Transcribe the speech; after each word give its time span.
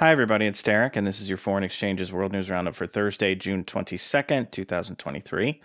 Hi, 0.00 0.12
everybody. 0.12 0.46
It's 0.46 0.62
Derek, 0.62 0.94
and 0.94 1.04
this 1.04 1.20
is 1.20 1.28
your 1.28 1.38
Foreign 1.38 1.64
Exchanges 1.64 2.12
World 2.12 2.30
News 2.30 2.48
Roundup 2.48 2.76
for 2.76 2.86
Thursday, 2.86 3.34
June 3.34 3.64
22nd, 3.64 4.52
2023. 4.52 5.60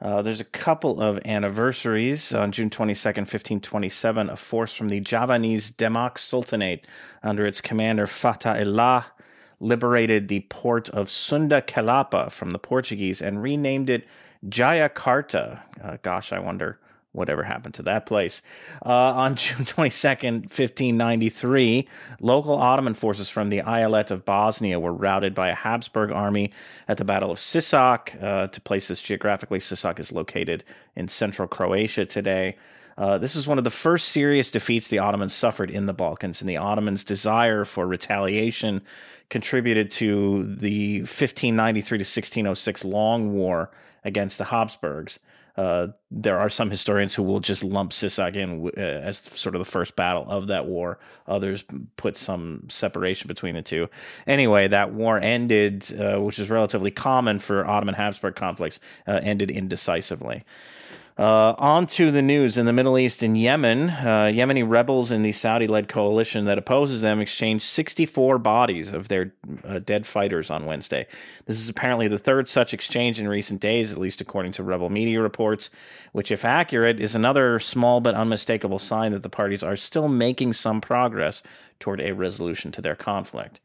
Uh, 0.00 0.22
there's 0.22 0.40
a 0.40 0.44
couple 0.44 0.98
of 0.98 1.20
anniversaries. 1.26 2.32
On 2.32 2.52
June 2.52 2.70
22nd, 2.70 3.18
1527, 3.18 4.30
a 4.30 4.36
force 4.36 4.74
from 4.74 4.88
the 4.88 5.00
Javanese 5.00 5.70
Demak 5.70 6.16
Sultanate 6.16 6.86
under 7.22 7.44
its 7.44 7.60
commander 7.60 8.06
Fatah 8.06 8.58
Allah 8.58 9.08
liberated 9.60 10.28
the 10.28 10.46
port 10.48 10.88
of 10.88 11.10
Sunda 11.10 11.60
Kelapa 11.60 12.32
from 12.32 12.52
the 12.52 12.58
Portuguese 12.58 13.20
and 13.20 13.42
renamed 13.42 13.90
it 13.90 14.08
Jayakarta. 14.48 15.60
Uh, 15.84 15.98
gosh, 16.00 16.32
I 16.32 16.38
wonder 16.38 16.80
whatever 17.16 17.42
happened 17.42 17.74
to 17.74 17.82
that 17.82 18.06
place. 18.06 18.42
Uh, 18.84 18.90
on 18.90 19.34
June 19.36 19.64
22nd, 19.64 20.42
1593, 20.42 21.88
local 22.20 22.54
Ottoman 22.54 22.94
forces 22.94 23.28
from 23.28 23.48
the 23.48 23.62
Eyalet 23.62 24.10
of 24.10 24.24
Bosnia 24.24 24.78
were 24.78 24.92
routed 24.92 25.34
by 25.34 25.48
a 25.48 25.54
Habsburg 25.54 26.10
army 26.10 26.52
at 26.86 26.98
the 26.98 27.04
Battle 27.04 27.30
of 27.30 27.38
Sisak. 27.38 28.22
Uh, 28.22 28.46
to 28.48 28.60
place 28.60 28.88
this 28.88 29.00
geographically, 29.00 29.58
Sisak 29.58 29.98
is 29.98 30.12
located 30.12 30.62
in 30.94 31.08
central 31.08 31.48
Croatia 31.48 32.04
today. 32.06 32.56
Uh, 32.98 33.18
this 33.18 33.34
was 33.34 33.46
one 33.46 33.58
of 33.58 33.64
the 33.64 33.70
first 33.70 34.08
serious 34.08 34.50
defeats 34.50 34.88
the 34.88 34.98
Ottomans 34.98 35.34
suffered 35.34 35.70
in 35.70 35.84
the 35.86 35.92
Balkans, 35.92 36.40
and 36.40 36.48
the 36.48 36.56
Ottomans' 36.56 37.04
desire 37.04 37.64
for 37.64 37.86
retaliation 37.86 38.80
contributed 39.28 39.90
to 39.90 40.44
the 40.44 41.00
1593 41.00 41.98
to 41.98 42.02
1606 42.02 42.84
long 42.84 43.34
war 43.34 43.70
against 44.04 44.38
the 44.38 44.44
Habsburgs. 44.44 45.18
Uh, 45.56 45.88
there 46.10 46.38
are 46.38 46.50
some 46.50 46.70
historians 46.70 47.14
who 47.14 47.22
will 47.22 47.40
just 47.40 47.64
lump 47.64 47.92
Sisak 47.92 48.36
in 48.36 48.68
uh, 48.76 48.80
as 48.80 49.18
sort 49.18 49.54
of 49.54 49.58
the 49.58 49.70
first 49.70 49.96
battle 49.96 50.26
of 50.28 50.48
that 50.48 50.66
war. 50.66 50.98
Others 51.26 51.64
put 51.96 52.16
some 52.16 52.64
separation 52.68 53.28
between 53.28 53.54
the 53.54 53.62
two. 53.62 53.88
Anyway, 54.26 54.68
that 54.68 54.92
war 54.92 55.18
ended, 55.18 55.86
uh, 55.98 56.20
which 56.20 56.38
is 56.38 56.50
relatively 56.50 56.90
common 56.90 57.38
for 57.38 57.66
Ottoman 57.66 57.94
Habsburg 57.94 58.34
conflicts, 58.34 58.80
uh, 59.06 59.20
ended 59.22 59.50
indecisively. 59.50 60.44
Uh, 61.18 61.54
on 61.56 61.86
to 61.86 62.10
the 62.10 62.20
news 62.20 62.58
in 62.58 62.66
the 62.66 62.74
Middle 62.74 62.98
East 62.98 63.22
and 63.22 63.38
Yemen. 63.38 63.88
Uh, 63.88 64.30
Yemeni 64.30 64.62
rebels 64.68 65.10
in 65.10 65.22
the 65.22 65.32
Saudi 65.32 65.66
led 65.66 65.88
coalition 65.88 66.44
that 66.44 66.58
opposes 66.58 67.00
them 67.00 67.22
exchanged 67.22 67.64
64 67.64 68.36
bodies 68.38 68.92
of 68.92 69.08
their 69.08 69.32
uh, 69.64 69.78
dead 69.78 70.06
fighters 70.06 70.50
on 70.50 70.66
Wednesday. 70.66 71.06
This 71.46 71.58
is 71.58 71.70
apparently 71.70 72.06
the 72.06 72.18
third 72.18 72.50
such 72.50 72.74
exchange 72.74 73.18
in 73.18 73.28
recent 73.28 73.62
days, 73.62 73.92
at 73.92 73.98
least 73.98 74.20
according 74.20 74.52
to 74.52 74.62
rebel 74.62 74.90
media 74.90 75.22
reports, 75.22 75.70
which, 76.12 76.30
if 76.30 76.44
accurate, 76.44 77.00
is 77.00 77.14
another 77.14 77.58
small 77.60 78.02
but 78.02 78.14
unmistakable 78.14 78.78
sign 78.78 79.12
that 79.12 79.22
the 79.22 79.30
parties 79.30 79.62
are 79.62 79.76
still 79.76 80.08
making 80.08 80.52
some 80.52 80.82
progress 80.82 81.42
toward 81.80 82.02
a 82.02 82.12
resolution 82.12 82.70
to 82.72 82.82
their 82.82 82.96
conflict. 82.96 83.60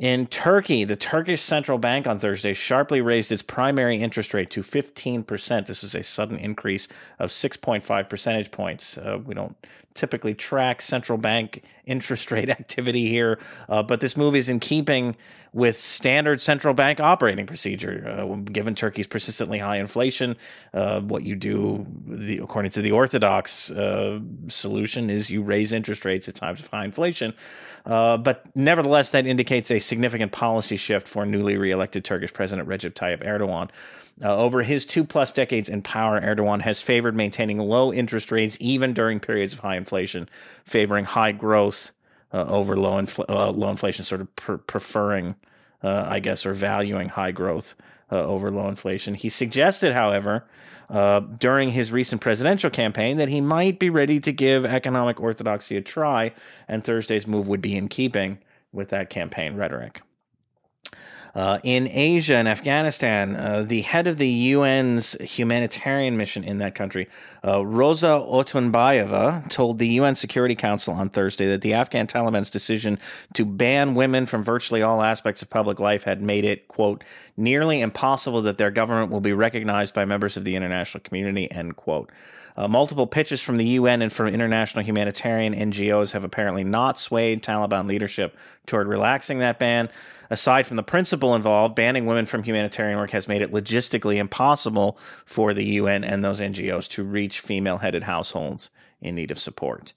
In 0.00 0.28
Turkey, 0.28 0.84
the 0.84 0.96
Turkish 0.96 1.42
central 1.42 1.76
bank 1.76 2.06
on 2.06 2.18
Thursday 2.18 2.54
sharply 2.54 3.02
raised 3.02 3.30
its 3.30 3.42
primary 3.42 3.96
interest 3.96 4.32
rate 4.32 4.48
to 4.48 4.62
15%. 4.62 5.66
This 5.66 5.82
was 5.82 5.94
a 5.94 6.02
sudden 6.02 6.38
increase 6.38 6.88
of 7.18 7.28
6.5 7.28 8.08
percentage 8.08 8.50
points. 8.50 8.96
Uh, 8.96 9.18
we 9.22 9.34
don't 9.34 9.54
typically 9.92 10.32
track 10.34 10.80
central 10.80 11.18
bank 11.18 11.62
interest 11.84 12.30
rate 12.30 12.48
activity 12.48 13.08
here, 13.08 13.38
uh, 13.68 13.82
but 13.82 14.00
this 14.00 14.16
move 14.16 14.34
is 14.34 14.48
in 14.48 14.58
keeping 14.60 15.16
with 15.52 15.78
standard 15.78 16.40
central 16.40 16.72
bank 16.72 17.00
operating 17.00 17.46
procedure. 17.46 18.06
Uh, 18.08 18.36
given 18.36 18.74
Turkey's 18.74 19.08
persistently 19.08 19.58
high 19.58 19.76
inflation, 19.76 20.36
uh, 20.72 21.00
what 21.00 21.24
you 21.24 21.34
do, 21.34 21.86
the, 22.06 22.38
according 22.38 22.70
to 22.70 22.80
the 22.80 22.92
orthodox 22.92 23.70
uh, 23.72 24.20
solution, 24.48 25.10
is 25.10 25.28
you 25.28 25.42
raise 25.42 25.72
interest 25.72 26.04
rates 26.04 26.28
at 26.28 26.36
times 26.36 26.60
of 26.60 26.68
high 26.68 26.84
inflation. 26.84 27.34
Uh, 27.84 28.16
but 28.16 28.44
nevertheless, 28.54 29.10
that 29.10 29.26
indicates 29.26 29.70
a 29.70 29.78
significant 29.90 30.32
policy 30.32 30.76
shift 30.76 31.06
for 31.06 31.26
newly 31.26 31.58
reelected 31.58 32.04
Turkish 32.04 32.32
President 32.32 32.66
Recep 32.66 32.94
Tayyip 32.94 33.22
Erdogan. 33.22 33.68
Uh, 34.22 34.36
over 34.36 34.62
his 34.62 34.86
two 34.86 35.04
plus 35.04 35.32
decades 35.32 35.68
in 35.68 35.82
power, 35.82 36.20
Erdogan 36.20 36.62
has 36.62 36.80
favored 36.80 37.14
maintaining 37.14 37.58
low 37.58 37.92
interest 37.92 38.30
rates 38.30 38.56
even 38.60 38.94
during 38.94 39.18
periods 39.20 39.52
of 39.52 39.58
high 39.58 39.76
inflation, 39.76 40.28
favoring 40.64 41.04
high 41.04 41.32
growth 41.32 41.90
uh, 42.32 42.44
over 42.44 42.76
low, 42.76 43.02
infl- 43.02 43.28
uh, 43.28 43.50
low 43.50 43.70
inflation, 43.70 44.04
sort 44.04 44.20
of 44.20 44.34
per- 44.36 44.58
preferring, 44.58 45.34
uh, 45.82 46.04
I 46.06 46.20
guess, 46.20 46.46
or 46.46 46.54
valuing 46.54 47.08
high 47.08 47.32
growth 47.32 47.74
uh, 48.12 48.22
over 48.22 48.50
low 48.50 48.68
inflation. 48.68 49.14
He 49.14 49.28
suggested, 49.28 49.92
however, 49.92 50.44
uh, 50.88 51.20
during 51.20 51.70
his 51.70 51.90
recent 51.90 52.20
presidential 52.20 52.70
campaign 52.70 53.16
that 53.16 53.28
he 53.28 53.40
might 53.40 53.78
be 53.78 53.90
ready 53.90 54.20
to 54.20 54.32
give 54.32 54.64
economic 54.64 55.20
orthodoxy 55.20 55.76
a 55.76 55.80
try, 55.80 56.32
and 56.68 56.84
Thursday's 56.84 57.26
move 57.26 57.48
would 57.48 57.62
be 57.62 57.74
in 57.74 57.88
keeping 57.88 58.38
with 58.72 58.88
that 58.90 59.10
campaign 59.10 59.56
rhetoric. 59.56 60.02
Uh, 61.34 61.60
in 61.62 61.88
Asia 61.90 62.34
and 62.34 62.48
Afghanistan, 62.48 63.36
uh, 63.36 63.62
the 63.62 63.82
head 63.82 64.06
of 64.06 64.16
the 64.16 64.52
UN's 64.52 65.12
humanitarian 65.20 66.16
mission 66.16 66.42
in 66.42 66.58
that 66.58 66.74
country, 66.74 67.08
uh, 67.46 67.64
Rosa 67.64 68.24
Otunbayeva, 68.28 69.48
told 69.48 69.78
the 69.78 69.88
UN 69.88 70.16
Security 70.16 70.56
Council 70.56 70.94
on 70.94 71.08
Thursday 71.08 71.46
that 71.46 71.60
the 71.60 71.72
Afghan 71.72 72.06
Taliban's 72.06 72.50
decision 72.50 72.98
to 73.34 73.44
ban 73.44 73.94
women 73.94 74.26
from 74.26 74.42
virtually 74.42 74.82
all 74.82 75.02
aspects 75.02 75.40
of 75.40 75.50
public 75.50 75.78
life 75.78 76.02
had 76.02 76.20
made 76.20 76.44
it, 76.44 76.66
quote, 76.66 77.04
nearly 77.36 77.80
impossible 77.80 78.42
that 78.42 78.58
their 78.58 78.70
government 78.70 79.12
will 79.12 79.20
be 79.20 79.32
recognized 79.32 79.94
by 79.94 80.04
members 80.04 80.36
of 80.36 80.44
the 80.44 80.56
international 80.56 81.00
community, 81.02 81.50
end 81.52 81.76
quote. 81.76 82.10
Uh, 82.56 82.68
multiple 82.68 83.06
pitches 83.06 83.40
from 83.40 83.56
the 83.56 83.66
UN 83.66 84.02
and 84.02 84.12
from 84.12 84.28
international 84.28 84.84
humanitarian 84.84 85.54
NGOs 85.54 86.12
have 86.12 86.24
apparently 86.24 86.64
not 86.64 86.98
swayed 86.98 87.42
Taliban 87.42 87.86
leadership 87.86 88.36
toward 88.66 88.88
relaxing 88.88 89.38
that 89.38 89.58
ban. 89.58 89.88
Aside 90.30 90.66
from 90.66 90.76
the 90.76 90.82
principle 90.82 91.34
involved, 91.34 91.74
banning 91.74 92.06
women 92.06 92.26
from 92.26 92.42
humanitarian 92.42 92.98
work 92.98 93.10
has 93.10 93.28
made 93.28 93.42
it 93.42 93.52
logistically 93.52 94.16
impossible 94.16 94.98
for 95.24 95.54
the 95.54 95.64
UN 95.64 96.04
and 96.04 96.24
those 96.24 96.40
NGOs 96.40 96.88
to 96.90 97.02
reach 97.02 97.40
female 97.40 97.78
headed 97.78 98.04
households 98.04 98.70
in 99.00 99.14
need 99.14 99.30
of 99.30 99.38
support. 99.38 99.92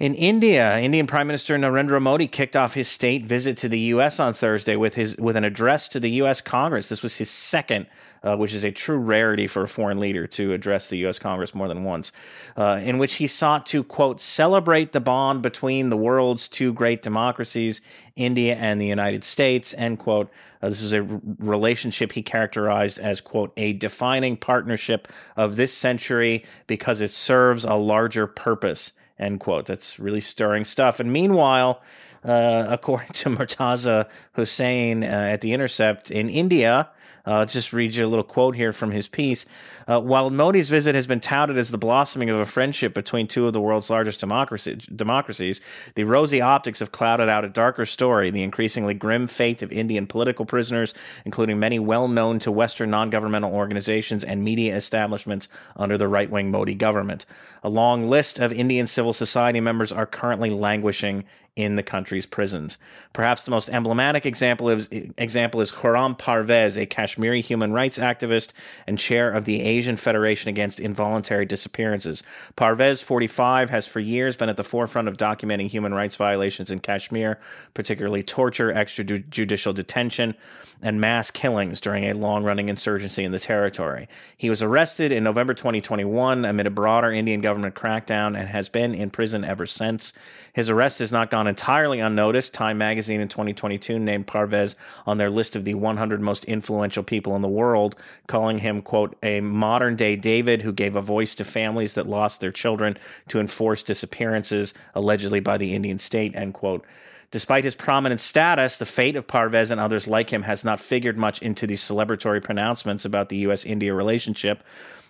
In 0.00 0.14
India, 0.14 0.78
Indian 0.78 1.06
Prime 1.06 1.26
Minister 1.26 1.58
Narendra 1.58 2.00
Modi 2.00 2.26
kicked 2.26 2.56
off 2.56 2.72
his 2.72 2.88
state 2.88 3.26
visit 3.26 3.58
to 3.58 3.68
the 3.68 3.78
U.S. 3.80 4.18
on 4.18 4.32
Thursday 4.32 4.74
with 4.74 4.94
his 4.94 5.14
with 5.18 5.36
an 5.36 5.44
address 5.44 5.88
to 5.88 6.00
the 6.00 6.08
U.S. 6.12 6.40
Congress. 6.40 6.88
This 6.88 7.02
was 7.02 7.18
his 7.18 7.28
second, 7.28 7.86
uh, 8.22 8.34
which 8.34 8.54
is 8.54 8.64
a 8.64 8.72
true 8.72 8.96
rarity 8.96 9.46
for 9.46 9.64
a 9.64 9.68
foreign 9.68 10.00
leader 10.00 10.26
to 10.28 10.54
address 10.54 10.88
the 10.88 10.96
U.S. 11.00 11.18
Congress 11.18 11.54
more 11.54 11.68
than 11.68 11.84
once, 11.84 12.12
uh, 12.56 12.80
in 12.82 12.96
which 12.96 13.16
he 13.16 13.26
sought 13.26 13.66
to 13.66 13.84
quote 13.84 14.22
celebrate 14.22 14.92
the 14.92 15.00
bond 15.00 15.42
between 15.42 15.90
the 15.90 15.98
world's 15.98 16.48
two 16.48 16.72
great 16.72 17.02
democracies, 17.02 17.82
India 18.16 18.54
and 18.54 18.80
the 18.80 18.86
United 18.86 19.22
States. 19.22 19.74
End 19.76 19.98
quote. 19.98 20.30
Uh, 20.62 20.70
this 20.70 20.80
is 20.80 20.94
a 20.94 21.00
r- 21.00 21.20
relationship 21.38 22.12
he 22.12 22.22
characterized 22.22 22.98
as 22.98 23.20
quote 23.20 23.52
a 23.58 23.74
defining 23.74 24.38
partnership 24.38 25.08
of 25.36 25.56
this 25.56 25.74
century 25.74 26.42
because 26.66 27.02
it 27.02 27.10
serves 27.10 27.66
a 27.66 27.74
larger 27.74 28.26
purpose 28.26 28.92
End 29.20 29.38
quote. 29.38 29.66
That's 29.66 30.00
really 30.00 30.20
stirring 30.20 30.64
stuff. 30.64 30.98
And 30.98 31.12
meanwhile, 31.12 31.82
uh, 32.24 32.66
according 32.68 33.08
to 33.12 33.28
Murtaza 33.28 34.08
Hussain 34.32 35.04
uh, 35.04 35.06
at 35.06 35.42
The 35.42 35.52
Intercept 35.52 36.10
in 36.10 36.28
India, 36.28 36.90
uh, 37.24 37.44
just 37.44 37.72
read 37.72 37.94
you 37.94 38.06
a 38.06 38.08
little 38.08 38.24
quote 38.24 38.56
here 38.56 38.72
from 38.72 38.92
his 38.92 39.06
piece. 39.06 39.44
Uh, 39.86 40.00
while 40.00 40.30
Modi's 40.30 40.70
visit 40.70 40.94
has 40.94 41.06
been 41.06 41.20
touted 41.20 41.58
as 41.58 41.70
the 41.70 41.78
blossoming 41.78 42.30
of 42.30 42.38
a 42.38 42.46
friendship 42.46 42.94
between 42.94 43.26
two 43.26 43.46
of 43.46 43.52
the 43.52 43.60
world's 43.60 43.90
largest 43.90 44.20
democracy, 44.20 44.80
democracies, 44.94 45.60
the 45.94 46.04
rosy 46.04 46.40
optics 46.40 46.78
have 46.78 46.92
clouded 46.92 47.28
out 47.28 47.44
a 47.44 47.48
darker 47.48 47.84
story 47.84 48.30
the 48.30 48.42
increasingly 48.42 48.94
grim 48.94 49.26
fate 49.26 49.62
of 49.62 49.72
Indian 49.72 50.06
political 50.06 50.44
prisoners, 50.44 50.94
including 51.24 51.58
many 51.58 51.78
well 51.78 52.08
known 52.08 52.38
to 52.38 52.50
Western 52.50 52.90
non 52.90 53.10
governmental 53.10 53.52
organizations 53.52 54.24
and 54.24 54.42
media 54.42 54.76
establishments 54.76 55.48
under 55.76 55.98
the 55.98 56.08
right 56.08 56.30
wing 56.30 56.50
Modi 56.50 56.74
government. 56.74 57.26
A 57.62 57.68
long 57.68 58.08
list 58.08 58.38
of 58.38 58.52
Indian 58.52 58.86
civil 58.86 59.09
society 59.12 59.60
members 59.60 59.92
are 59.92 60.06
currently 60.06 60.50
languishing 60.50 61.24
in 61.62 61.76
the 61.76 61.82
country's 61.82 62.26
prisons. 62.26 62.78
Perhaps 63.12 63.44
the 63.44 63.50
most 63.50 63.68
emblematic 63.70 64.26
example 64.26 64.68
is, 64.68 64.88
example 65.18 65.60
is 65.60 65.72
Khurram 65.72 66.18
Parvez, 66.18 66.76
a 66.76 66.86
Kashmiri 66.86 67.40
human 67.40 67.72
rights 67.72 67.98
activist 67.98 68.52
and 68.86 68.98
chair 68.98 69.30
of 69.30 69.44
the 69.44 69.62
Asian 69.62 69.96
Federation 69.96 70.48
Against 70.48 70.80
Involuntary 70.80 71.46
Disappearances. 71.46 72.22
Parvez, 72.56 73.02
45, 73.02 73.70
has 73.70 73.86
for 73.86 74.00
years 74.00 74.36
been 74.36 74.48
at 74.48 74.56
the 74.56 74.64
forefront 74.64 75.08
of 75.08 75.16
documenting 75.16 75.68
human 75.68 75.94
rights 75.94 76.16
violations 76.16 76.70
in 76.70 76.80
Kashmir, 76.80 77.38
particularly 77.74 78.22
torture, 78.22 78.72
extrajudicial 78.72 79.74
detention, 79.74 80.34
and 80.82 81.00
mass 81.00 81.30
killings 81.30 81.80
during 81.80 82.04
a 82.04 82.14
long 82.14 82.42
running 82.42 82.68
insurgency 82.68 83.24
in 83.24 83.32
the 83.32 83.38
territory. 83.38 84.08
He 84.36 84.48
was 84.48 84.62
arrested 84.62 85.12
in 85.12 85.24
November 85.24 85.54
2021 85.54 86.44
amid 86.44 86.66
a 86.66 86.70
broader 86.70 87.12
Indian 87.12 87.40
government 87.40 87.74
crackdown 87.74 88.38
and 88.38 88.48
has 88.48 88.68
been 88.68 88.94
in 88.94 89.10
prison 89.10 89.44
ever 89.44 89.66
since. 89.66 90.12
His 90.52 90.70
arrest 90.70 90.98
has 91.00 91.12
not 91.12 91.30
gone 91.30 91.46
entirely 91.50 92.00
unnoticed. 92.00 92.54
Time 92.54 92.78
magazine 92.78 93.20
in 93.20 93.28
2022 93.28 93.98
named 93.98 94.26
Parvez 94.26 94.74
on 95.06 95.18
their 95.18 95.28
list 95.28 95.54
of 95.54 95.66
the 95.66 95.74
100 95.74 96.22
most 96.22 96.46
influential 96.46 97.02
people 97.02 97.36
in 97.36 97.42
the 97.42 97.48
world, 97.48 97.94
calling 98.26 98.58
him, 98.58 98.80
quote, 98.80 99.14
a 99.22 99.42
modern 99.42 99.96
day 99.96 100.16
David 100.16 100.62
who 100.62 100.72
gave 100.72 100.96
a 100.96 101.02
voice 101.02 101.34
to 101.34 101.44
families 101.44 101.92
that 101.92 102.08
lost 102.08 102.40
their 102.40 102.52
children 102.52 102.96
to 103.28 103.38
enforced 103.38 103.86
disappearances, 103.86 104.72
allegedly 104.94 105.40
by 105.40 105.58
the 105.58 105.74
Indian 105.74 105.98
state, 105.98 106.34
end 106.34 106.54
quote. 106.54 106.86
Despite 107.30 107.62
his 107.62 107.76
prominent 107.76 108.20
status, 108.20 108.76
the 108.76 108.86
fate 108.86 109.14
of 109.14 109.28
Parvez 109.28 109.70
and 109.70 109.80
others 109.80 110.08
like 110.08 110.30
him 110.30 110.42
has 110.42 110.64
not 110.64 110.80
figured 110.80 111.16
much 111.16 111.40
into 111.40 111.66
the 111.66 111.74
celebratory 111.74 112.42
pronouncements 112.42 113.04
about 113.04 113.28
the 113.28 113.36
U.S. 113.38 113.64
India 113.64 113.94
relationship. 113.94 114.64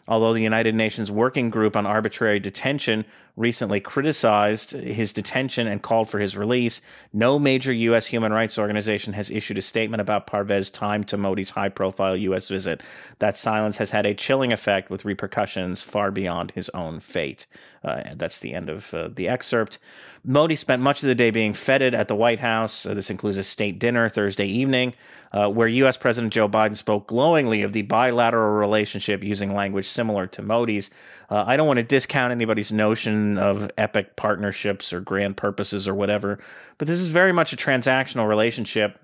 Although 0.06 0.34
the 0.34 0.42
United 0.42 0.74
Nations 0.74 1.10
Working 1.10 1.50
Group 1.50 1.76
on 1.76 1.86
Arbitrary 1.86 2.40
Detention 2.40 3.04
recently 3.36 3.80
criticized 3.80 4.72
his 4.72 5.12
detention 5.12 5.66
and 5.66 5.82
called 5.82 6.08
for 6.08 6.18
his 6.18 6.36
release, 6.36 6.80
no 7.12 7.38
major 7.38 7.72
U.S. 7.72 8.06
human 8.06 8.32
rights 8.32 8.58
organization 8.58 9.12
has 9.14 9.30
issued 9.30 9.58
a 9.58 9.62
statement 9.62 10.00
about 10.00 10.26
Parvez's 10.26 10.70
time 10.70 11.04
to 11.04 11.16
Modi's 11.16 11.50
high 11.50 11.68
profile 11.68 12.16
U.S. 12.16 12.48
visit. 12.48 12.82
That 13.18 13.36
silence 13.36 13.78
has 13.78 13.90
had 13.90 14.06
a 14.06 14.14
chilling 14.14 14.52
effect 14.52 14.90
with 14.90 15.04
repercussions 15.04 15.82
far 15.82 16.10
beyond 16.10 16.52
his 16.52 16.68
own 16.70 17.00
fate. 17.00 17.46
Uh, 17.82 18.02
that's 18.14 18.40
the 18.40 18.52
end 18.52 18.68
of 18.68 18.92
uh, 18.92 19.08
the 19.08 19.26
excerpt. 19.28 19.78
Modi 20.22 20.54
spent 20.54 20.82
much 20.82 21.02
of 21.02 21.08
the 21.08 21.14
day 21.14 21.30
being 21.30 21.54
feted 21.54 21.94
at 21.94 22.08
the 22.08 22.14
White 22.14 22.40
House. 22.40 22.84
Uh, 22.84 22.92
this 22.92 23.08
includes 23.08 23.38
a 23.38 23.42
state 23.42 23.78
dinner 23.78 24.08
Thursday 24.08 24.46
evening, 24.46 24.92
uh, 25.32 25.48
where 25.48 25.66
U.S. 25.66 25.96
President 25.96 26.32
Joe 26.32 26.48
Biden 26.48 26.76
spoke 26.76 27.06
glowingly 27.06 27.62
of 27.62 27.72
the 27.72 27.82
bilateral 27.82 28.52
relationship 28.52 29.24
using 29.24 29.54
language 29.54 29.86
similar 29.86 30.26
to 30.26 30.42
Modi's. 30.42 30.90
Uh, 31.30 31.44
I 31.46 31.56
don't 31.56 31.66
want 31.66 31.78
to 31.78 31.84
discount 31.84 32.32
anybody's 32.32 32.70
notion 32.70 33.19
of 33.38 33.70
epic 33.76 34.16
partnerships 34.16 34.92
or 34.92 35.00
grand 35.00 35.36
purposes 35.36 35.88
or 35.88 35.94
whatever, 35.94 36.38
but 36.78 36.88
this 36.88 37.00
is 37.00 37.08
very 37.08 37.32
much 37.32 37.52
a 37.52 37.56
transactional 37.56 38.28
relationship 38.28 38.98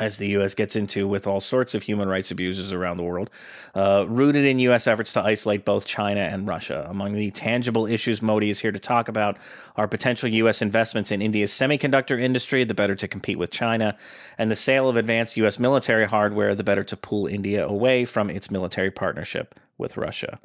as 0.00 0.18
the 0.18 0.28
U.S. 0.28 0.54
gets 0.54 0.76
into 0.76 1.06
with 1.06 1.26
all 1.26 1.40
sorts 1.40 1.74
of 1.74 1.82
human 1.82 2.08
rights 2.08 2.30
abuses 2.30 2.72
around 2.72 2.96
the 2.96 3.02
world, 3.02 3.30
uh, 3.74 4.04
rooted 4.08 4.44
in 4.44 4.58
U.S. 4.60 4.86
efforts 4.86 5.12
to 5.14 5.22
isolate 5.22 5.64
both 5.64 5.86
China 5.86 6.20
and 6.20 6.46
Russia. 6.46 6.86
Among 6.88 7.12
the 7.12 7.30
tangible 7.32 7.86
issues 7.86 8.22
Modi 8.22 8.50
is 8.50 8.60
here 8.60 8.72
to 8.72 8.78
talk 8.78 9.08
about 9.08 9.36
are 9.76 9.88
potential 9.88 10.28
U.S. 10.28 10.62
investments 10.62 11.10
in 11.10 11.20
India's 11.20 11.50
semiconductor 11.50 12.20
industry, 12.20 12.64
the 12.64 12.74
better 12.74 12.94
to 12.96 13.08
compete 13.08 13.38
with 13.38 13.50
China, 13.50 13.96
and 14.36 14.50
the 14.50 14.56
sale 14.56 14.88
of 14.88 14.96
advanced 14.96 15.36
U.S. 15.38 15.58
military 15.58 16.06
hardware, 16.06 16.54
the 16.54 16.64
better 16.64 16.84
to 16.84 16.96
pull 16.96 17.26
India 17.26 17.66
away 17.66 18.04
from 18.04 18.30
its 18.30 18.50
military 18.50 18.90
partnership 18.90 19.54
with 19.76 19.96
Russia. 19.96 20.38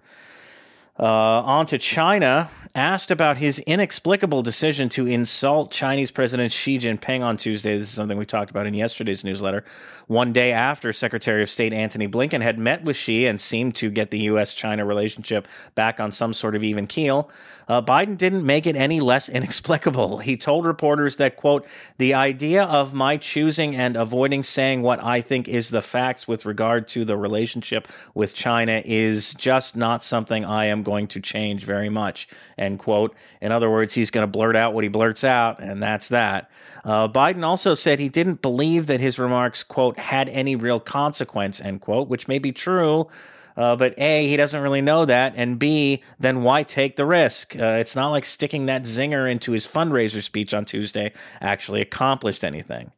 Uh, 1.00 1.42
on 1.42 1.66
to 1.66 1.78
China, 1.80 2.52
asked 2.75 3.12
about 3.12 3.38
his 3.38 3.60
inexplicable 3.60 4.42
decision 4.42 4.90
to 4.90 5.06
insult 5.06 5.70
Chinese 5.70 6.10
President 6.10 6.52
Xi 6.52 6.80
Jinping 6.80 7.22
on 7.22 7.38
Tuesday. 7.38 7.78
This 7.78 7.90
is 7.90 7.94
something 7.94 8.18
we 8.18 8.25
talked 8.25 8.50
about 8.50 8.66
in 8.66 8.74
yesterday's 8.74 9.24
newsletter. 9.24 9.64
One 10.08 10.34
day 10.34 10.52
after 10.52 10.92
Secretary 10.92 11.44
of 11.44 11.52
State 11.52 11.72
Antony 11.72 12.08
Blinken 12.08 12.42
had 12.42 12.58
met 12.58 12.84
with 12.84 12.98
Xi 12.98 13.28
and 13.28 13.40
seemed 13.40 13.75
to 13.75 13.92
get 13.92 14.10
the 14.10 14.20
U.S. 14.22 14.56
China 14.56 14.86
relationship 14.86 15.48
back 15.75 16.00
on 16.00 16.12
some 16.12 16.34
sort 16.34 16.56
of 16.56 16.64
even 16.64 16.88
keel, 16.88 17.30
uh, 17.68 17.81
Biden 17.81 18.18
didn't 18.18 18.46
make 18.46 18.66
it 18.66 18.75
any 18.75 19.00
less 19.00 19.30
inexplicable. 19.30 20.18
He 20.24 20.38
told 20.38 20.66
reporters 20.66 21.18
that, 21.18 21.36
quote, 21.36 21.68
the 21.98 22.14
idea 22.14 22.64
of 22.64 22.94
my 22.94 23.18
choosing 23.18 23.75
and 23.75 23.98
avoiding 23.98 24.42
saying 24.42 24.81
what 24.81 25.04
I 25.04 25.20
think 25.20 25.48
is 25.48 25.70
the 25.70 25.81
facts 25.81 26.28
with 26.28 26.46
regard 26.46 26.88
to 26.90 27.04
the 27.04 27.18
relationship 27.18 27.88
with 28.14 28.34
China 28.34 28.81
is 28.86 29.34
just 29.34 29.75
not 29.75 30.04
something 30.04 30.46
I 30.46 30.66
am 30.66 30.81
going 30.81 31.08
to 31.08 31.20
change 31.20 31.66
very 31.66 31.90
much, 31.90 32.28
end 32.63 32.80
quote. 32.80 33.15
In 33.42 33.51
other 33.51 33.69
words, 33.69 33.94
he's 33.94 34.12
going 34.12 34.24
to 34.24 34.31
blurt 34.31 34.56
out 34.56 34.74
what 34.74 34.83
he 34.83 34.89
blurts 34.89 35.24
out, 35.24 35.62
and 35.62 35.81
that's 35.81 36.07
that. 36.10 36.50
Uh, 36.83 37.07
Biden 37.07 37.44
also 37.44 37.74
said 37.74 38.00
he 38.00 38.10
didn't 38.10 38.42
believe 38.42 38.88
that 38.88 39.00
his 39.00 39.19
remarks, 39.19 39.63
quote, 39.63 40.00
had 40.00 40.27
any 40.30 40.56
real 40.56 40.80
consequence, 40.80 41.62
end 41.62 41.81
quote, 41.81 42.07
which 42.07 42.27
may 42.27 42.39
be 42.39 42.51
true. 42.51 43.07
Uh, 43.56 43.75
but 43.75 43.94
A, 44.00 44.27
he 44.27 44.36
doesn't 44.36 44.62
really 44.62 44.81
know 44.81 45.06
that. 45.06 45.33
And 45.36 45.60
B, 45.60 46.01
then 46.19 46.44
why 46.44 46.63
take 46.63 46.95
the 46.95 47.06
risk? 47.06 47.56
Uh, 47.56 47.77
it's 47.80 47.95
not 47.95 48.10
like 48.10 48.25
sticking 48.25 48.65
that 48.65 48.83
zinger 48.83 49.31
into 49.31 49.51
his 49.51 49.68
fundraiser 49.68 50.24
speech 50.24 50.54
on 50.54 50.65
Tuesday 50.65 51.13
actually 51.39 51.81
accomplished 51.81 52.44
anything. 52.44 52.92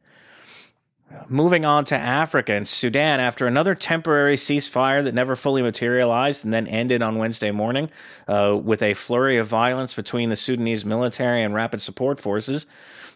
Moving 1.28 1.64
on 1.64 1.84
to 1.86 1.96
Africa 1.96 2.52
and 2.52 2.66
Sudan, 2.66 3.20
after 3.20 3.46
another 3.46 3.76
temporary 3.76 4.36
ceasefire 4.36 5.04
that 5.04 5.14
never 5.14 5.36
fully 5.36 5.62
materialized 5.62 6.44
and 6.44 6.52
then 6.52 6.66
ended 6.66 7.00
on 7.00 7.16
Wednesday 7.16 7.52
morning 7.52 7.90
uh, 8.26 8.58
with 8.60 8.82
a 8.82 8.94
flurry 8.94 9.36
of 9.36 9.46
violence 9.46 9.94
between 9.94 10.30
the 10.30 10.36
Sudanese 10.36 10.84
military 10.84 11.44
and 11.44 11.54
rapid 11.54 11.80
support 11.80 12.18
forces, 12.18 12.66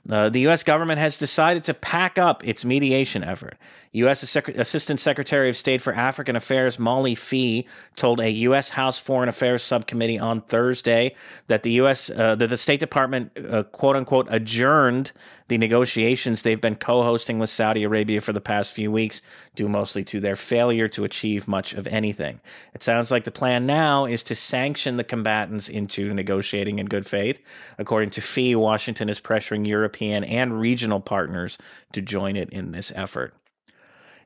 uh, 0.08 0.28
the 0.30 0.40
U.S. 0.40 0.62
government 0.62 0.98
has 0.98 1.18
decided 1.18 1.64
to 1.64 1.74
pack 1.74 2.18
up 2.18 2.44
its 2.46 2.64
mediation 2.64 3.22
effort. 3.22 3.56
U.S. 3.92 4.22
Assistant 4.36 5.00
Secretary 5.00 5.48
of 5.48 5.56
State 5.56 5.82
for 5.82 5.92
African 5.92 6.36
Affairs 6.36 6.78
Molly 6.78 7.14
Phee 7.14 7.66
told 7.96 8.20
a 8.20 8.30
U.S. 8.30 8.70
House 8.70 8.98
Foreign 8.98 9.28
Affairs 9.28 9.62
Subcommittee 9.62 10.18
on 10.18 10.40
Thursday 10.40 11.14
that 11.48 11.64
the 11.64 11.72
U.S. 11.72 12.08
Uh, 12.08 12.34
that 12.36 12.48
the 12.48 12.56
State 12.56 12.80
Department 12.80 13.32
uh, 13.36 13.64
quote 13.64 13.96
unquote 13.96 14.26
adjourned 14.30 15.12
the 15.48 15.58
negotiations 15.58 16.42
they've 16.42 16.60
been 16.60 16.76
co-hosting 16.76 17.40
with 17.40 17.50
Saudi 17.50 17.82
Arabia 17.82 18.20
for 18.20 18.32
the 18.32 18.40
past 18.40 18.72
few 18.72 18.92
weeks, 18.92 19.20
due 19.56 19.68
mostly 19.68 20.04
to 20.04 20.20
their 20.20 20.36
failure 20.36 20.86
to 20.86 21.02
achieve 21.02 21.48
much 21.48 21.72
of 21.74 21.88
anything. 21.88 22.40
It 22.72 22.84
sounds 22.84 23.10
like 23.10 23.24
the 23.24 23.32
plan 23.32 23.66
now 23.66 24.04
is 24.04 24.22
to 24.24 24.36
sanction 24.36 24.96
the 24.96 25.02
combatants 25.02 25.68
into 25.68 26.14
negotiating 26.14 26.78
in 26.78 26.86
good 26.86 27.04
faith. 27.04 27.44
According 27.78 28.10
to 28.10 28.20
Phee, 28.20 28.54
Washington 28.54 29.08
is 29.08 29.20
pressuring 29.20 29.66
European 29.90 30.22
and 30.22 30.60
regional 30.60 31.00
partners 31.00 31.58
to 31.92 32.00
join 32.00 32.36
it 32.36 32.48
in 32.50 32.70
this 32.70 32.92
effort. 32.94 33.34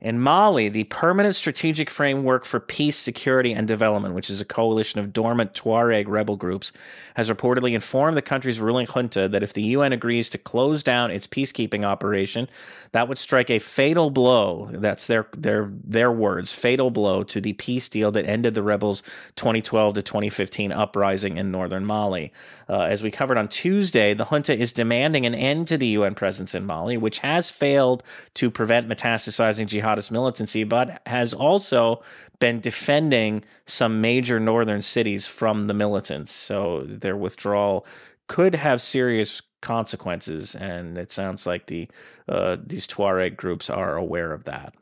In 0.05 0.21
Mali, 0.21 0.69
the 0.69 0.85
Permanent 0.85 1.35
Strategic 1.35 1.89
Framework 1.89 2.45
for 2.45 2.61
Peace, 2.61 2.99
Security, 2.99 3.55
and 3.55 3.67
Development, 3.67 4.15
which 4.15 4.29
is 4.29 4.39
a 4.39 4.45
coalition 4.45 5.01
of 5.01 5.15
dormant 5.15 5.55
Tuareg 5.55 6.07
rebel 6.09 6.37
groups, 6.37 6.73
has 7.15 7.31
reportedly 7.31 7.73
informed 7.73 8.15
the 8.15 8.21
country's 8.21 8.61
ruling 8.61 8.87
junta 8.87 9.29
that 9.29 9.43
if 9.43 9.55
the 9.55 9.63
UN 9.63 9.95
agrees 9.95 10.29
to 10.29 10.37
close 10.37 10.83
down 10.83 11.11
its 11.11 11.27
peacekeeping 11.27 11.85
operation, 11.85 12.49
that 12.93 13.09
would 13.09 13.17
strike 13.17 13.49
a 13.49 13.59
fatal 13.59 14.11
blow. 14.11 14.69
That's 14.73 15.07
their 15.07 15.27
their 15.35 15.73
their 15.73 16.13
words, 16.13 16.53
fatal 16.53 16.91
blow 16.91 17.23
to 17.23 17.41
the 17.41 17.55
peace 17.55 17.89
deal 17.89 18.11
that 18.13 18.27
ended 18.27 18.53
the 18.53 18.63
rebels' 18.63 19.03
2012 19.37 19.95
to 19.95 20.03
2015 20.03 20.71
uprising 20.71 21.39
in 21.39 21.51
northern 21.51 21.87
Mali. 21.87 22.31
Uh, 22.69 22.83
as 22.83 23.03
we 23.03 23.11
covered 23.11 23.39
on 23.39 23.49
Tuesday, 23.49 24.13
the 24.13 24.27
junta 24.27 24.55
is 24.55 24.71
demanding 24.71 25.25
an 25.25 25.35
end 25.35 25.67
to 25.69 25.79
the 25.79 25.87
UN 25.87 26.15
presence 26.15 26.55
in 26.55 26.67
Mali, 26.67 26.99
which 26.99 27.21
has 27.21 27.49
failed 27.49 28.03
to 28.35 28.51
prevent 28.51 28.87
metastasizing 28.87 29.67
jihad 29.67 29.94
jihadist 29.95 30.11
militancy, 30.11 30.65
but 30.65 31.01
has 31.07 31.35
also 31.35 32.03
been 32.39 32.61
defending 32.61 33.45
some 33.67 34.01
major 34.01 34.41
northern 34.41 34.83
cities 34.83 35.27
from 35.27 35.67
the 35.67 35.75
militants. 35.75 36.33
So 36.33 36.85
their 36.87 37.17
withdrawal 37.17 37.87
could 38.27 38.55
have 38.55 38.81
serious 38.81 39.43
consequences, 39.61 40.55
and 40.55 40.99
it 40.99 41.11
sounds 41.11 41.47
like 41.47 41.67
the 41.67 41.89
uh, 42.29 42.57
these 42.65 42.87
Tuareg 42.87 43.37
groups 43.37 43.69
are 43.71 43.97
aware 43.97 44.33
of 44.33 44.45
that. 44.45 44.75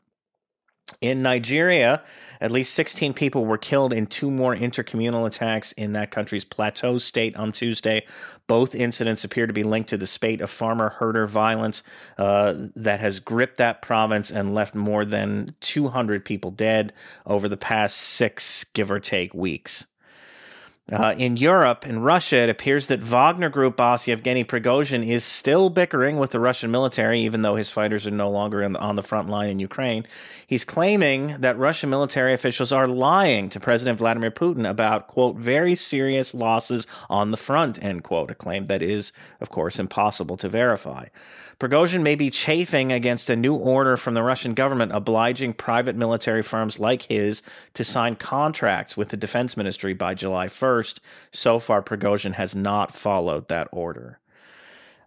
In 1.01 1.21
Nigeria, 1.21 2.03
at 2.39 2.51
least 2.51 2.73
16 2.73 3.13
people 3.13 3.45
were 3.45 3.57
killed 3.57 3.93
in 3.93 4.07
two 4.07 4.29
more 4.29 4.55
intercommunal 4.55 5.25
attacks 5.25 5.71
in 5.73 5.93
that 5.93 6.11
country's 6.11 6.45
plateau 6.45 6.97
state 6.97 7.35
on 7.35 7.51
Tuesday. 7.51 8.05
Both 8.47 8.75
incidents 8.75 9.23
appear 9.23 9.47
to 9.47 9.53
be 9.53 9.63
linked 9.63 9.89
to 9.89 9.97
the 9.97 10.07
spate 10.07 10.41
of 10.41 10.49
farmer 10.49 10.89
herder 10.89 11.27
violence 11.27 11.83
uh, 12.17 12.53
that 12.75 12.99
has 12.99 13.19
gripped 13.19 13.57
that 13.57 13.81
province 13.81 14.29
and 14.29 14.53
left 14.53 14.75
more 14.75 15.05
than 15.05 15.55
200 15.61 16.25
people 16.25 16.51
dead 16.51 16.93
over 17.25 17.47
the 17.47 17.57
past 17.57 17.97
six, 17.97 18.63
give 18.73 18.91
or 18.91 18.99
take, 18.99 19.33
weeks. 19.33 19.87
Uh, 20.91 21.15
in 21.17 21.37
Europe, 21.37 21.87
in 21.87 21.99
Russia, 21.99 22.39
it 22.39 22.49
appears 22.49 22.87
that 22.87 22.99
Wagner 22.99 23.47
Group 23.49 23.77
boss 23.77 24.05
Yevgeny 24.05 24.43
Prigozhin 24.43 25.07
is 25.07 25.23
still 25.23 25.69
bickering 25.69 26.17
with 26.17 26.31
the 26.31 26.41
Russian 26.41 26.71
military, 26.71 27.21
even 27.21 27.41
though 27.41 27.55
his 27.55 27.69
fighters 27.71 28.05
are 28.05 28.11
no 28.11 28.29
longer 28.29 28.67
the, 28.67 28.77
on 28.79 28.95
the 28.95 29.01
front 29.01 29.29
line 29.29 29.49
in 29.49 29.59
Ukraine. 29.59 30.05
He's 30.45 30.65
claiming 30.65 31.37
that 31.39 31.57
Russian 31.57 31.89
military 31.89 32.33
officials 32.33 32.73
are 32.73 32.85
lying 32.85 33.47
to 33.49 33.61
President 33.61 33.97
Vladimir 33.97 34.29
Putin 34.29 34.69
about, 34.69 35.07
quote, 35.07 35.37
very 35.37 35.73
serious 35.73 36.33
losses 36.33 36.85
on 37.09 37.31
the 37.31 37.37
front, 37.37 37.81
end 37.81 38.03
quote, 38.03 38.29
a 38.29 38.35
claim 38.35 38.65
that 38.65 38.81
is, 38.81 39.13
of 39.39 39.49
course, 39.49 39.79
impossible 39.79 40.35
to 40.35 40.49
verify. 40.49 41.07
Prigozhin 41.59 42.01
may 42.01 42.15
be 42.15 42.29
chafing 42.29 42.91
against 42.91 43.29
a 43.29 43.37
new 43.37 43.55
order 43.55 43.95
from 43.95 44.15
the 44.15 44.23
Russian 44.23 44.53
government 44.53 44.91
obliging 44.93 45.53
private 45.53 45.95
military 45.95 46.41
firms 46.41 46.77
like 46.77 47.03
his 47.03 47.41
to 47.73 47.85
sign 47.85 48.17
contracts 48.17 48.97
with 48.97 49.09
the 49.09 49.17
defense 49.17 49.55
ministry 49.55 49.93
by 49.93 50.13
July 50.13 50.47
1st. 50.47 50.72
So 51.31 51.59
far, 51.59 51.81
Prigozhin 51.81 52.33
has 52.33 52.55
not 52.55 52.95
followed 52.95 53.47
that 53.49 53.67
order. 53.71 54.19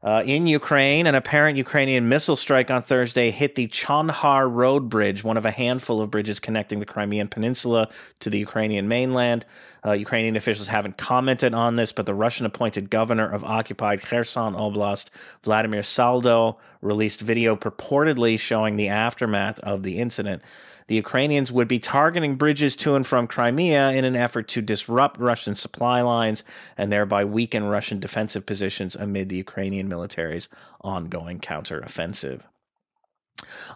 Uh, 0.06 0.22
in 0.24 0.46
Ukraine, 0.46 1.08
an 1.08 1.16
apparent 1.16 1.58
Ukrainian 1.58 2.08
missile 2.08 2.36
strike 2.36 2.70
on 2.70 2.80
Thursday 2.80 3.32
hit 3.32 3.56
the 3.56 3.66
Chonhar 3.66 4.48
Road 4.48 4.88
Bridge, 4.88 5.24
one 5.24 5.36
of 5.36 5.44
a 5.44 5.50
handful 5.50 6.00
of 6.00 6.12
bridges 6.12 6.38
connecting 6.38 6.78
the 6.78 6.86
Crimean 6.86 7.26
Peninsula 7.26 7.88
to 8.20 8.30
the 8.30 8.38
Ukrainian 8.38 8.86
mainland. 8.86 9.44
Uh, 9.84 9.90
Ukrainian 9.90 10.36
officials 10.36 10.68
haven't 10.68 10.96
commented 10.96 11.54
on 11.54 11.74
this, 11.74 11.90
but 11.90 12.06
the 12.06 12.14
Russian 12.14 12.46
appointed 12.46 12.88
governor 12.88 13.28
of 13.28 13.42
occupied 13.42 14.00
Kherson 14.00 14.54
Oblast, 14.54 15.10
Vladimir 15.42 15.82
Saldo, 15.82 16.56
released 16.80 17.20
video 17.20 17.56
purportedly 17.56 18.38
showing 18.38 18.76
the 18.76 18.86
aftermath 18.86 19.58
of 19.60 19.82
the 19.82 19.98
incident. 19.98 20.40
The 20.88 20.94
Ukrainians 20.94 21.50
would 21.50 21.66
be 21.66 21.80
targeting 21.80 22.36
bridges 22.36 22.76
to 22.76 22.94
and 22.94 23.04
from 23.04 23.26
Crimea 23.26 23.90
in 23.90 24.04
an 24.04 24.14
effort 24.14 24.46
to 24.48 24.62
disrupt 24.62 25.18
Russian 25.18 25.56
supply 25.56 26.00
lines 26.00 26.44
and 26.76 26.92
thereby 26.92 27.24
weaken 27.24 27.64
Russian 27.64 27.98
defensive 27.98 28.46
positions 28.46 28.94
amid 28.94 29.28
the 29.28 29.36
Ukrainian 29.36 29.88
military's 29.96 30.48
ongoing 30.82 31.40
counteroffensive. 31.40 32.42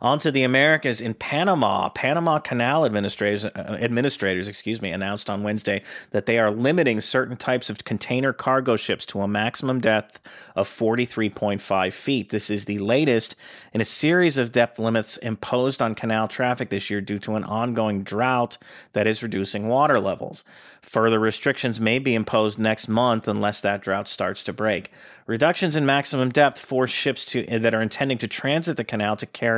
On 0.01 0.19
to 0.19 0.31
the 0.31 0.43
Americas 0.43 1.01
in 1.01 1.13
Panama. 1.13 1.91
Panama 1.91 2.39
Canal 2.39 2.87
administrators, 2.87 3.45
uh, 3.45 3.77
administrators, 3.81 4.49
excuse 4.49 4.81
me, 4.81 4.91
announced 4.91 5.29
on 5.29 5.43
Wednesday 5.43 5.83
that 6.11 6.25
they 6.25 6.39
are 6.39 6.51
limiting 6.51 7.01
certain 7.01 7.37
types 7.37 7.69
of 7.69 7.85
container 7.85 8.33
cargo 8.33 8.77
ships 8.77 9.05
to 9.07 9.21
a 9.21 9.29
maximum 9.29 9.81
depth 9.81 10.19
of 10.57 10.67
43.5 10.67 11.93
feet. 11.93 12.31
This 12.31 12.49
is 12.49 12.65
the 12.65 12.79
latest 12.79 13.37
in 13.75 13.83
a 13.83 13.85
series 13.85 14.39
of 14.39 14.53
depth 14.53 14.79
limits 14.79 15.19
imposed 15.19 15.83
on 15.83 15.95
canal 15.95 16.29
traffic 16.29 16.71
this 16.71 16.89
year 16.89 17.03
due 17.03 17.19
to 17.19 17.35
an 17.35 17.45
ongoing 17.45 18.03
drought 18.03 18.57
that 18.95 19.07
is 19.07 19.23
reducing 19.23 19.69
water 19.69 20.01
levels. 20.01 20.45
Further 20.81 21.19
restrictions 21.19 21.79
may 21.79 21.99
be 21.99 22.15
imposed 22.15 22.59
next 22.59 22.89
month 22.89 23.29
unless 23.29 23.61
that 23.61 23.83
drought 23.83 24.09
starts 24.09 24.43
to 24.45 24.53
break. 24.53 24.91
Reductions 25.27 25.77
in 25.77 25.85
maximum 25.85 26.31
depth 26.31 26.59
force 26.59 26.91
ships 26.91 27.25
to 27.27 27.45
that 27.59 27.75
are 27.75 27.83
intending 27.83 28.19
to 28.19 28.27
transit 28.27 28.77
the 28.77 28.85
canal 28.85 29.15
to 29.17 29.27
carry 29.27 29.50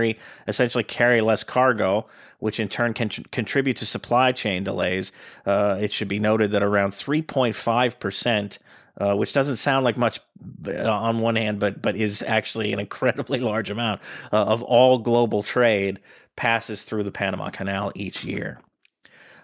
essentially 0.46 0.84
carry 0.84 1.20
less 1.20 1.44
cargo, 1.44 2.06
which 2.38 2.58
in 2.60 2.68
turn 2.68 2.94
can 2.94 3.08
contribute 3.08 3.76
to 3.78 3.86
supply 3.86 4.32
chain 4.32 4.64
delays. 4.64 5.12
Uh, 5.46 5.78
it 5.80 5.92
should 5.92 6.08
be 6.08 6.18
noted 6.18 6.50
that 6.52 6.62
around 6.62 6.90
3.5 6.90 7.98
percent. 7.98 8.58
Uh, 9.00 9.14
which 9.14 9.32
doesn't 9.32 9.56
sound 9.56 9.84
like 9.84 9.96
much 9.96 10.20
uh, 10.68 10.82
on 10.82 11.20
one 11.20 11.34
hand, 11.34 11.58
but 11.58 11.80
but 11.80 11.96
is 11.96 12.22
actually 12.22 12.74
an 12.74 12.78
incredibly 12.78 13.40
large 13.50 13.70
amount 13.70 14.02
uh, 14.30 14.44
of 14.44 14.62
all 14.62 14.98
global 14.98 15.42
trade 15.42 15.98
passes 16.36 16.84
through 16.84 17.02
the 17.02 17.10
Panama 17.10 17.48
Canal 17.48 17.90
each 17.94 18.22
year. 18.22 18.60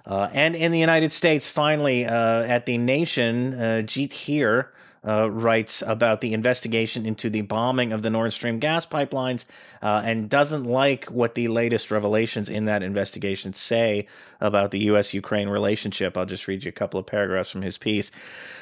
Uh, 0.09 0.29
and 0.33 0.57
in 0.57 0.73
the 0.73 0.79
United 0.79 1.13
States, 1.13 1.47
finally, 1.47 2.07
uh, 2.07 2.43
at 2.45 2.65
the 2.65 2.79
Nation, 2.79 3.55
uh, 3.55 3.83
Jeet 3.85 4.13
Heer 4.13 4.73
uh, 5.07 5.31
writes 5.31 5.83
about 5.87 6.21
the 6.21 6.33
investigation 6.33 7.07
into 7.07 7.31
the 7.31 7.43
bombing 7.43 7.93
of 7.93 8.03
the 8.03 8.11
Nord 8.11 8.33
Stream 8.33 8.59
gas 8.59 8.85
pipelines 8.87 9.45
uh, 9.83 10.03
and 10.05 10.29
doesn't 10.29 10.65
like 10.65 11.07
what 11.07 11.35
the 11.35 11.49
latest 11.49 11.91
revelations 11.91 12.49
in 12.49 12.65
that 12.65 12.83
investigation 12.83 13.53
say 13.53 14.07
about 14.41 14.71
the 14.71 14.81
U.S. 14.81 15.15
Ukraine 15.15 15.49
relationship. 15.49 16.17
I'll 16.17 16.25
just 16.25 16.47
read 16.47 16.65
you 16.65 16.69
a 16.69 16.73
couple 16.73 17.01
of 17.01 17.07
paragraphs 17.07 17.51
from 17.51 17.63
his 17.63 17.79
piece. 17.79 18.11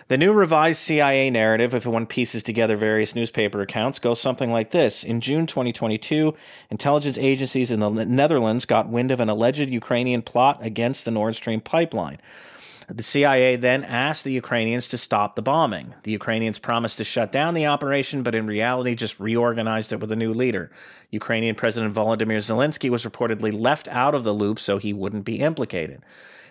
The 0.08 0.18
new 0.18 0.32
revised 0.32 0.78
CIA 0.78 1.30
narrative, 1.30 1.74
if 1.74 1.84
one 1.84 2.06
pieces 2.06 2.42
together 2.42 2.76
various 2.76 3.14
newspaper 3.14 3.60
accounts, 3.60 3.98
goes 3.98 4.20
something 4.20 4.50
like 4.52 4.70
this 4.70 5.04
In 5.04 5.20
June 5.20 5.46
2022, 5.46 6.34
intelligence 6.70 7.18
agencies 7.18 7.70
in 7.70 7.80
the 7.80 7.90
Netherlands 7.90 8.64
got 8.64 8.88
wind 8.88 9.10
of 9.10 9.20
an 9.20 9.28
alleged 9.28 9.68
Ukrainian 9.68 10.22
plot 10.22 10.58
against 10.64 11.04
the 11.04 11.10
Nord 11.10 11.36
Stream 11.36 11.60
pipeline. 11.60 12.18
The 12.88 13.02
CIA 13.02 13.56
then 13.56 13.82
asked 13.82 14.22
the 14.22 14.32
Ukrainians 14.32 14.86
to 14.88 14.98
stop 14.98 15.34
the 15.34 15.42
bombing. 15.42 15.94
The 16.04 16.12
Ukrainians 16.12 16.60
promised 16.60 16.98
to 16.98 17.04
shut 17.04 17.32
down 17.32 17.54
the 17.54 17.66
operation, 17.66 18.22
but 18.22 18.34
in 18.34 18.46
reality 18.46 18.94
just 18.94 19.18
reorganized 19.18 19.92
it 19.92 19.98
with 19.98 20.12
a 20.12 20.16
new 20.16 20.32
leader. 20.32 20.70
Ukrainian 21.10 21.56
President 21.56 21.92
Volodymyr 21.92 22.38
Zelensky 22.38 22.88
was 22.88 23.04
reportedly 23.04 23.52
left 23.52 23.88
out 23.88 24.14
of 24.14 24.22
the 24.22 24.32
loop 24.32 24.60
so 24.60 24.78
he 24.78 24.92
wouldn't 24.92 25.24
be 25.24 25.40
implicated. 25.40 26.02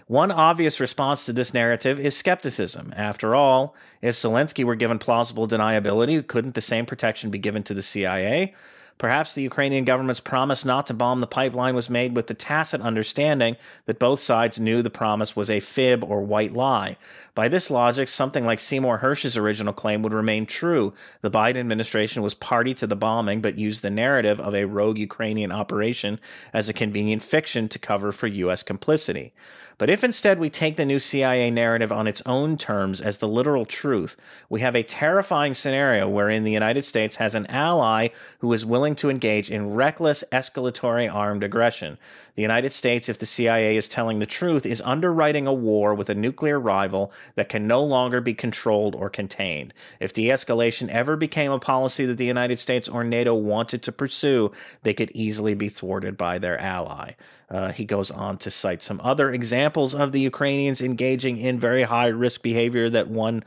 One 0.08 0.30
obvious 0.30 0.82
response 0.82 1.26
to 1.26 1.34
this 1.34 1.54
narrative 1.54 2.00
is 2.00 2.18
skepticism. 2.18 2.94
After 2.98 3.34
all, 3.34 3.74
if 4.02 4.16
Zelensky 4.16 4.64
were 4.66 4.76
given 4.76 5.00
plausible 5.00 5.48
deniability, 5.48 6.26
couldn't 6.28 6.54
the 6.54 6.62
same 6.62 6.86
protection 6.86 7.32
be 7.32 7.40
given 7.40 7.64
to 7.64 7.74
the 7.74 7.82
CIA? 7.82 8.54
Perhaps 8.98 9.34
the 9.34 9.42
Ukrainian 9.42 9.84
government's 9.84 10.22
promise 10.22 10.64
not 10.64 10.88
to 10.88 10.94
bomb 10.94 11.20
the 11.20 11.28
pipeline 11.28 11.76
was 11.76 11.90
made 11.90 12.16
with 12.16 12.28
the 12.28 12.34
tacit 12.34 12.80
understanding 12.80 13.58
that 13.88 14.00
both 14.00 14.22
sides 14.22 14.58
knew 14.58 14.82
the 14.82 14.90
promise 14.90 15.36
was 15.36 15.50
a 15.50 15.60
fib 15.60 16.02
or 16.02 16.22
white 16.22 16.54
lie. 16.54 16.96
By 17.34 17.50
this 17.50 17.70
logic, 17.70 18.08
something 18.08 18.46
like 18.46 18.62
Seymour 18.62 19.00
Hersh's 19.00 19.36
original 19.36 19.74
claim 19.74 20.02
would 20.02 20.14
remain 20.14 20.46
true. 20.46 20.94
The 21.20 21.30
Biden 21.30 21.58
administration 21.58 22.22
was 22.22 22.34
party 22.34 22.74
to 22.76 22.88
the 22.88 22.96
bombing, 22.96 23.42
but 23.42 23.58
used 23.58 23.82
the 23.82 23.90
narrative 23.90 24.40
of 24.40 24.56
a 24.56 24.66
rogue 24.66 24.98
Ukrainian 24.98 25.52
operation 25.52 26.18
as 26.54 26.70
a 26.70 26.74
convenient 26.74 27.22
fiction 27.22 27.68
to 27.68 27.80
cover 27.80 28.14
for 28.14 28.28
U.S. 28.28 28.64
complicity. 28.64 29.34
But 29.78 29.90
if 29.90 30.04
instead 30.04 30.40
we 30.40 30.50
take 30.50 30.78
the 30.78 30.86
new 30.86 31.00
CIA 31.00 31.52
narrative 31.52 31.92
on 31.92 32.08
its 32.08 32.22
own 32.26 32.58
terms 32.58 33.02
as 33.02 33.18
the 33.18 33.28
literal 33.28 33.66
truth, 33.66 34.16
we 34.50 34.62
have 34.62 34.76
a 34.76 34.84
terrifying 34.84 35.54
scenario 35.54 36.08
wherein 36.08 36.44
the 36.44 36.52
United 36.52 36.86
States 36.86 37.18
has 37.18 37.36
an 37.36 37.46
ally 37.48 38.10
who 38.40 38.54
is 38.54 38.66
willing 38.66 38.96
to 38.96 39.10
engage 39.10 39.52
in 39.52 39.74
reckless 39.74 40.24
escalatory 40.32 41.14
armed 41.14 41.44
aggression. 41.44 41.98
The 42.36 42.42
United 42.42 42.72
States, 42.72 43.10
if 43.10 43.20
the 43.20 43.26
CIA 43.26 43.76
is 43.76 43.88
telling 43.88 44.20
the 44.20 44.26
truth, 44.26 44.66
is 44.66 44.82
underwriting 44.82 45.46
a 45.46 45.54
war 45.54 45.94
with 45.94 46.10
a 46.10 46.16
nuclear 46.16 46.60
rival 46.60 47.12
that 47.36 47.50
can 47.50 47.68
no 47.68 47.84
longer 47.84 48.22
be 48.22 48.34
controlled 48.34 48.96
or 48.96 49.10
contained. 49.10 49.74
If 50.00 50.14
de 50.14 50.28
escalation 50.28 50.90
ever 50.90 51.18
became 51.18 51.52
a 51.52 51.60
policy 51.60 52.06
that 52.06 52.18
the 52.18 52.26
United 52.26 52.60
States 52.60 52.88
or 52.88 53.04
NATO 53.04 53.34
wanted 53.34 53.82
to 53.84 53.92
pursue, 53.92 54.52
they 54.84 54.94
could 54.94 55.12
easily 55.14 55.54
be 55.54 55.70
thwarted 55.70 56.18
by 56.18 56.40
their 56.40 56.60
ally. 56.60 57.14
Uh, 57.50 57.72
he 57.72 57.86
goes 57.86 58.10
on 58.10 58.38
to 58.40 58.50
cite 58.50 58.82
some 58.82 59.00
other 59.04 59.32
examples 59.32 59.65
of 59.66 60.12
the 60.12 60.20
Ukrainians 60.20 60.82
engaging 60.82 61.38
in 61.38 61.60
very 61.60 61.84
high 61.84 62.08
risk 62.08 62.42
behavior 62.42 62.90
that 62.90 63.08
one 63.08 63.44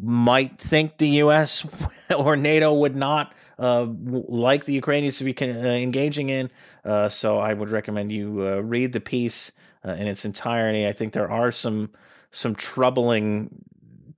might 0.00 0.58
think 0.58 0.98
the 0.98 1.08
U.S. 1.08 1.66
or 2.16 2.36
NATO 2.36 2.74
would 2.74 2.96
not 2.96 3.32
uh, 3.58 3.86
like 3.88 4.64
the 4.64 4.72
Ukrainians 4.72 5.18
to 5.18 5.24
be 5.24 5.34
uh, 5.40 5.44
engaging 5.44 6.28
in. 6.28 6.50
Uh, 6.84 7.08
so 7.08 7.38
I 7.38 7.54
would 7.54 7.70
recommend 7.70 8.12
you 8.12 8.46
uh, 8.46 8.60
read 8.60 8.92
the 8.92 9.00
piece 9.00 9.52
uh, 9.84 9.92
in 9.92 10.06
its 10.06 10.24
entirety. 10.24 10.86
I 10.86 10.92
think 10.92 11.12
there 11.12 11.30
are 11.30 11.52
some 11.52 11.90
some 12.30 12.54
troubling 12.56 13.64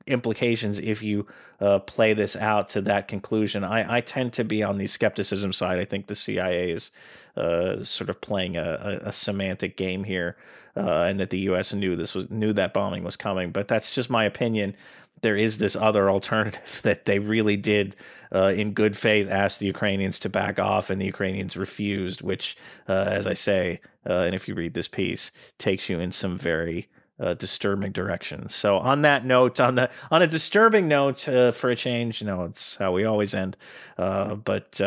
implications 0.06 0.78
if 0.78 1.02
you 1.02 1.26
uh, 1.60 1.78
play 1.80 2.14
this 2.14 2.36
out 2.36 2.68
to 2.70 2.80
that 2.82 3.08
conclusion. 3.08 3.64
I, 3.64 3.96
I 3.96 4.00
tend 4.00 4.32
to 4.34 4.44
be 4.44 4.62
on 4.62 4.78
the 4.78 4.86
skepticism 4.86 5.52
side. 5.52 5.78
I 5.78 5.84
think 5.84 6.06
the 6.06 6.14
CIA 6.14 6.70
is 6.70 6.90
uh, 7.36 7.84
sort 7.84 8.10
of 8.10 8.20
playing 8.20 8.56
a, 8.56 9.00
a, 9.04 9.08
a 9.08 9.12
semantic 9.12 9.76
game 9.76 10.04
here, 10.04 10.36
uh, 10.76 11.02
and 11.02 11.20
that 11.20 11.30
the 11.30 11.40
U.S. 11.40 11.72
knew 11.72 11.96
this 11.96 12.14
was 12.14 12.30
knew 12.30 12.52
that 12.52 12.72
bombing 12.72 13.04
was 13.04 13.16
coming. 13.16 13.50
But 13.50 13.68
that's 13.68 13.94
just 13.94 14.08
my 14.10 14.24
opinion 14.24 14.74
there 15.22 15.36
is 15.36 15.58
this 15.58 15.76
other 15.76 16.10
alternative 16.10 16.80
that 16.84 17.04
they 17.04 17.18
really 17.18 17.56
did, 17.56 17.96
uh, 18.34 18.52
in 18.54 18.72
good 18.72 18.96
faith, 18.96 19.28
ask 19.28 19.58
the 19.58 19.66
Ukrainians 19.66 20.18
to 20.20 20.28
back 20.28 20.58
off, 20.58 20.90
and 20.90 21.00
the 21.00 21.06
Ukrainians 21.06 21.56
refused. 21.56 22.22
Which, 22.22 22.56
uh, 22.88 23.06
as 23.08 23.26
I 23.26 23.34
say, 23.34 23.80
uh, 24.08 24.20
and 24.20 24.34
if 24.34 24.48
you 24.48 24.54
read 24.54 24.74
this 24.74 24.88
piece, 24.88 25.30
takes 25.58 25.88
you 25.88 26.00
in 26.00 26.12
some 26.12 26.36
very 26.36 26.88
uh, 27.18 27.34
disturbing 27.34 27.92
directions. 27.92 28.54
So, 28.54 28.78
on 28.78 29.02
that 29.02 29.24
note, 29.24 29.58
on 29.58 29.74
the 29.74 29.90
on 30.10 30.22
a 30.22 30.26
disturbing 30.26 30.86
note, 30.86 31.28
uh, 31.28 31.52
for 31.52 31.70
a 31.70 31.76
change, 31.76 32.20
you 32.20 32.26
know, 32.26 32.44
it's 32.44 32.76
how 32.76 32.92
we 32.92 33.04
always 33.04 33.34
end. 33.34 33.56
Uh, 33.96 34.34
but 34.34 34.80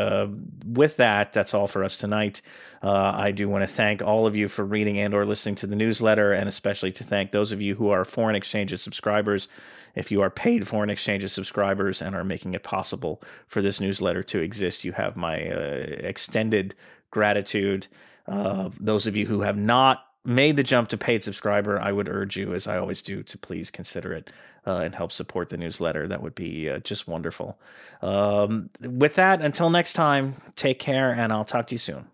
with 0.66 0.98
that, 0.98 1.34
that's 1.34 1.54
all 1.54 1.68
for 1.68 1.84
us 1.84 1.98
tonight. 1.98 2.42
I 2.82 3.32
do 3.32 3.50
want 3.50 3.64
to 3.64 3.68
thank 3.68 4.02
all 4.02 4.26
of 4.28 4.36
you 4.36 4.48
for 4.48 4.64
reading 4.64 4.98
and 4.98 5.14
or 5.14 5.26
listening 5.26 5.56
to 5.56 5.68
the 5.68 5.76
newsletter, 5.76 6.32
and 6.32 6.48
especially 6.48 6.92
to 6.94 7.04
thank 7.04 7.32
those 7.32 7.52
of 7.52 7.62
you 7.62 7.76
who 7.76 7.90
are 7.90 8.06
foreign 8.06 8.36
exchanges 8.36 8.82
subscribers. 8.82 9.48
If 9.96 10.12
you 10.12 10.22
are 10.22 10.30
paid 10.30 10.68
foreign 10.68 10.90
exchanges 10.90 11.34
subscribers 11.34 12.02
and 12.02 12.16
are 12.16 12.24
making 12.24 12.54
it 12.54 12.64
possible 12.64 13.22
for 13.48 13.62
this 13.62 13.82
newsletter 13.82 14.24
to 14.24 14.40
exist, 14.40 14.86
you 14.86 14.94
have 14.94 15.16
my 15.16 15.50
uh, 15.50 15.86
extended 16.00 16.76
gratitude. 17.12 17.88
Uh, 18.28 18.70
those 18.80 19.08
of 19.08 19.16
you 19.16 19.26
who 19.26 19.42
have 19.42 19.58
not 19.58 20.06
made 20.26 20.58
the 20.58 20.64
jump 20.64 20.90
to 20.90 20.98
paid 20.98 21.24
subscriber, 21.24 21.80
I 21.80 21.92
would 21.92 22.08
urge 22.08 22.36
you, 22.36 22.54
as 22.54 22.68
I 22.68 22.78
always 22.78 23.02
do, 23.02 23.24
to 23.24 23.38
please 23.38 23.70
consider 23.72 24.14
it 24.14 24.30
uh, 24.68 24.78
and 24.78 24.96
help 24.96 25.12
support 25.12 25.50
the 25.50 25.58
newsletter. 25.58 26.08
That 26.08 26.22
would 26.22 26.36
be 26.36 26.70
uh, 26.70 26.80
just 26.80 27.08
wonderful. 27.08 27.60
Um, 28.02 28.70
with 28.82 29.16
that, 29.16 29.42
until 29.42 29.70
next 29.70 29.94
time, 29.94 30.36
take 30.56 30.80
care, 30.80 31.12
and 31.12 31.32
I'll 31.32 31.46
talk 31.46 31.68
to 31.68 31.76
you 31.76 31.80
soon. 31.80 32.08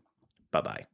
Bye 0.52 0.62
bye. 0.62 0.86